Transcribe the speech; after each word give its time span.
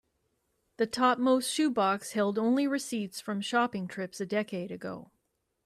The 0.77 0.87
topmost 0.87 1.47
shoe 1.53 1.69
box 1.69 2.13
held 2.13 2.39
only 2.39 2.65
receipts 2.65 3.21
from 3.21 3.39
shopping 3.39 3.87
trips 3.87 4.19
a 4.19 4.25
decade 4.25 4.71
ago. 4.71 5.11